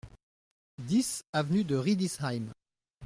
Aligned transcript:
dix 0.79 1.25
avenue 1.31 1.63
de 1.63 1.75
Riedisheim 1.75 2.51